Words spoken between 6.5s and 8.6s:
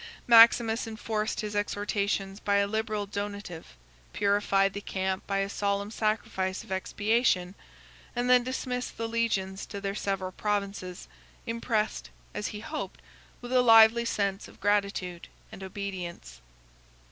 of expiation, and then